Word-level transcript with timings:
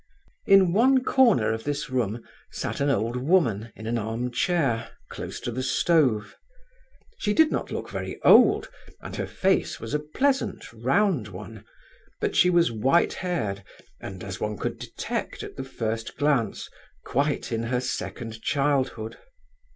In 0.47 0.73
one 0.73 1.03
corner 1.03 1.51
of 1.53 1.63
this 1.63 1.91
room 1.91 2.23
sat 2.49 2.79
an 2.81 2.89
old 2.89 3.17
woman 3.17 3.71
in 3.75 3.85
an 3.85 3.99
arm 3.99 4.31
chair, 4.31 4.89
close 5.09 5.39
to 5.41 5.51
the 5.51 5.61
stove. 5.61 6.35
She 7.19 7.35
did 7.35 7.51
not 7.51 7.69
look 7.69 7.87
very 7.91 8.19
old, 8.23 8.67
and 8.99 9.15
her 9.17 9.27
face 9.27 9.79
was 9.79 9.93
a 9.93 9.99
pleasant, 9.99 10.73
round 10.73 11.27
one; 11.27 11.65
but 12.19 12.35
she 12.35 12.49
was 12.49 12.71
white 12.71 13.13
haired 13.13 13.63
and, 13.99 14.23
as 14.23 14.39
one 14.39 14.57
could 14.57 14.79
detect 14.79 15.43
at 15.43 15.55
the 15.55 15.63
first 15.63 16.17
glance, 16.17 16.67
quite 17.05 17.51
in 17.51 17.61
her 17.61 17.79
second 17.79 18.41
childhood. 18.41 19.19